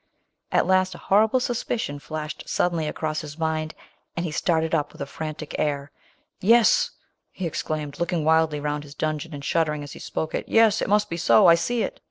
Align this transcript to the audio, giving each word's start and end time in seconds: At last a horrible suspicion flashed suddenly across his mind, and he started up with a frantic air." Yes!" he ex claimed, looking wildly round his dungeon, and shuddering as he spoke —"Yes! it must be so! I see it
At 0.51 0.65
last 0.65 0.95
a 0.95 0.97
horrible 0.97 1.39
suspicion 1.39 1.99
flashed 1.99 2.49
suddenly 2.49 2.87
across 2.87 3.21
his 3.21 3.37
mind, 3.37 3.75
and 4.17 4.25
he 4.25 4.31
started 4.31 4.73
up 4.73 4.91
with 4.93 5.01
a 5.03 5.05
frantic 5.05 5.53
air." 5.59 5.91
Yes!" 6.51 6.89
he 7.31 7.45
ex 7.45 7.61
claimed, 7.61 7.99
looking 7.99 8.25
wildly 8.25 8.59
round 8.59 8.83
his 8.83 8.95
dungeon, 8.95 9.31
and 9.31 9.45
shuddering 9.45 9.83
as 9.83 9.91
he 9.91 9.99
spoke 9.99 10.33
—"Yes! 10.47 10.81
it 10.81 10.89
must 10.89 11.07
be 11.07 11.17
so! 11.17 11.45
I 11.45 11.53
see 11.53 11.83
it 11.83 11.99